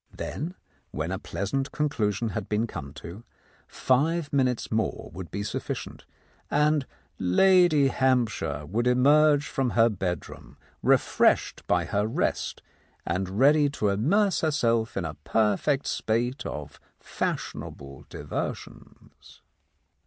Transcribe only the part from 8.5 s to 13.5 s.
would emerge from her bedroom refreshed by her rest, and